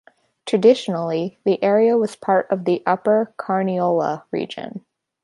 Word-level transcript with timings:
Traditionally 0.47 1.37
the 1.43 1.63
area 1.63 1.95
was 1.95 2.15
part 2.15 2.49
of 2.49 2.65
the 2.65 2.81
Upper 2.87 3.35
Carniola 3.37 4.23
region. 4.31 4.83